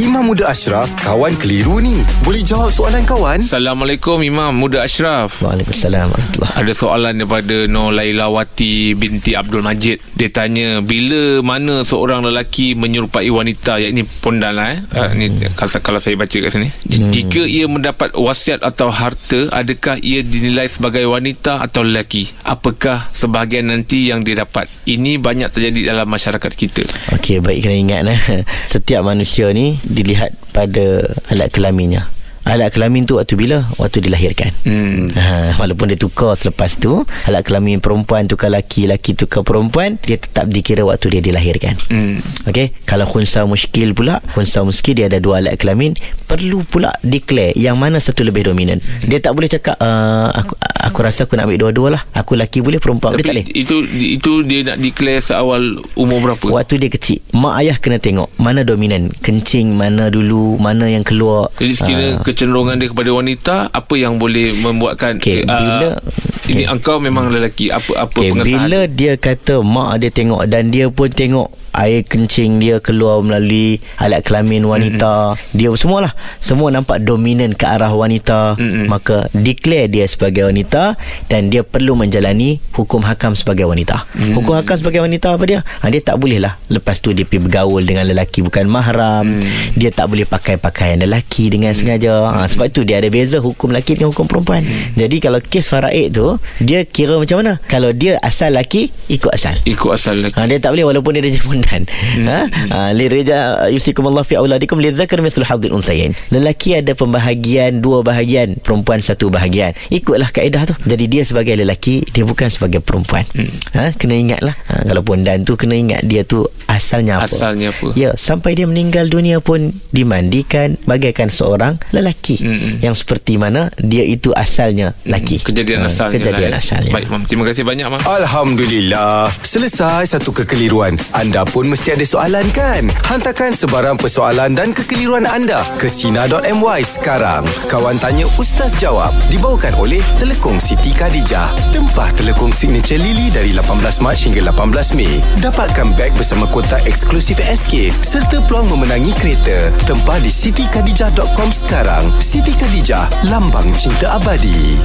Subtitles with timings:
[0.00, 2.00] Imam Muda Ashraf, kawan keliru ni.
[2.24, 3.44] Boleh jawab soalan kawan?
[3.44, 10.32] Assalamualaikum Imam Muda Ashraf Waalaikumsalam warahmatullahi Ada soalan daripada Nur Lailawati binti Abdul Majid Dia
[10.32, 15.12] tanya Bila mana seorang lelaki menyerupai wanita Yang ini pondan lah eh hmm.
[15.18, 15.26] ini,
[15.58, 17.10] kalau, kalau saya baca kat sini hmm.
[17.10, 23.68] Jika ia mendapat wasiat atau harta Adakah ia dinilai sebagai wanita atau lelaki Apakah sebahagian
[23.68, 26.86] nanti yang dia dapat Ini banyak terjadi dalam masyarakat kita
[27.18, 28.20] Okey baik kena ingat eh.
[28.72, 32.08] Setiap manusia ni dilihat pada alat kelaminnya
[32.42, 33.62] Alat kelamin tu waktu bila?
[33.78, 34.50] Waktu dilahirkan.
[34.66, 35.14] Hmm.
[35.14, 40.18] Ha, walaupun dia tukar selepas tu, alat kelamin perempuan tukar laki, laki tukar perempuan, dia
[40.18, 41.78] tetap dikira waktu dia dilahirkan.
[41.86, 42.18] Hmm.
[42.50, 45.94] Okey, kalau khunsa muskil pula, khunsa muskil dia ada dua alat kelamin,
[46.26, 48.82] perlu pula declare yang mana satu lebih dominan.
[49.06, 52.02] Dia tak boleh cakap uh, aku aku rasa aku nak ambil dua-dua lah.
[52.12, 53.56] Aku laki boleh, perempuan Tapi boleh tak boleh.
[53.56, 53.76] itu
[54.12, 55.62] itu dia nak declare seawal
[55.94, 56.46] umur berapa?
[56.52, 61.48] Waktu dia kecil, mak ayah kena tengok mana dominan, kencing mana dulu, mana yang keluar.
[61.56, 62.22] Jadi sekiranya Ah.
[62.22, 66.02] kecenderungan dia kepada wanita apa yang boleh membuatkan Okey, bila-
[66.50, 66.72] ini okey.
[66.72, 70.86] engkau memang lelaki apa apa Okay, pengesahan bila dia kata mak dia tengok dan dia
[70.90, 75.56] pun tengok air kencing dia keluar melalui alat kelamin wanita mm-hmm.
[75.56, 78.86] dia semualah semua nampak dominan ke arah wanita mm-hmm.
[78.92, 81.00] maka declare dia sebagai wanita
[81.32, 84.36] dan dia perlu menjalani hukum hakam sebagai wanita mm-hmm.
[84.36, 87.48] hukum hakam sebagai wanita apa dia ha, dia tak boleh lah lepas tu dia pergi
[87.48, 89.76] bergaul dengan lelaki bukan mahram mm.
[89.80, 91.78] dia tak boleh pakai pakaian lelaki dengan mm.
[91.80, 95.00] sengaja ha, sebab tu dia ada beza hukum lelaki dengan hukum perempuan mm.
[95.00, 99.56] jadi kalau kes faraid tu dia kira macam mana kalau dia asal lelaki ikut asal
[99.64, 101.82] ikut asal lelaki Ha, dia tak boleh walaupun dia ada pondan.
[102.26, 102.38] Ha?
[102.72, 106.16] Ha, li rija yusikumullah fi auladikum lidzakar mithlu hadzil unsayain.
[106.34, 109.76] Lelaki ada pembahagian dua bahagian, perempuan satu bahagian.
[109.92, 110.74] Ikutlah kaedah tu.
[110.88, 113.28] Jadi dia sebagai lelaki, dia bukan sebagai perempuan.
[113.76, 114.56] Ha, kena ingatlah.
[114.72, 117.28] Ha, kalau pondan tu kena ingat dia tu asalnya apa.
[117.28, 117.92] Asalnya apa?
[117.92, 122.40] Ya, sampai dia meninggal dunia pun dimandikan bagaikan seorang lelaki.
[122.40, 122.74] Mm-mm.
[122.80, 125.44] Yang seperti mana dia itu asalnya lelaki.
[125.44, 126.60] kejadian Ha, asalnya Kejadian eh.
[126.62, 126.92] asalnya.
[126.94, 129.28] baik mam terima kasih banyak mam Alhamdulillah.
[129.42, 130.94] Selesai satu kekeliruan.
[131.16, 132.86] Anda pun mesti ada soalan kan?
[133.10, 137.42] Hantarkan sebarang persoalan dan kekeliruan anda ke Sina.my sekarang.
[137.66, 139.10] Kawan Tanya Ustaz Jawab.
[139.28, 141.50] Dibawakan oleh Telekong Siti Khadijah.
[141.74, 145.18] Tempah telekong signature Lily dari 18 Mac hingga 18 Mei.
[145.42, 149.72] Dapatkan beg bersama kotak eksklusif SK serta peluang memenangi kereta.
[149.88, 152.12] Tempah di sitikadijah.com sekarang.
[152.20, 154.76] Siti Khadijah, lambang cinta abadi.